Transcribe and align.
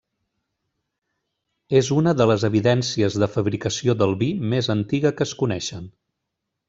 És 1.81 1.91
una 1.97 2.13
de 2.21 2.27
les 2.31 2.45
evidències 2.49 3.17
de 3.25 3.29
fabricació 3.35 3.97
del 4.03 4.17
vi 4.23 4.31
més 4.55 4.71
antiga 4.77 5.13
que 5.21 5.29
es 5.31 5.35
coneixen. 5.43 5.87